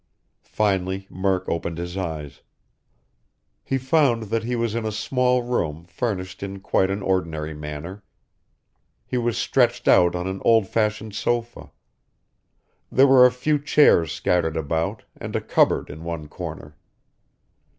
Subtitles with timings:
[0.49, 2.41] Finally Murk opened his eyes.
[3.63, 8.03] He found that he was in a small room furnished in quite an ordinary manner.
[9.05, 11.71] He was stretched on an old fashioned sofa.
[12.91, 16.77] There were a few chairs scattered about, and a cupboard in one corner.